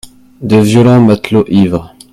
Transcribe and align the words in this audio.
de 0.41 0.57
violents 0.57 0.99
matelots 1.05 1.45
ivres. 1.47 1.91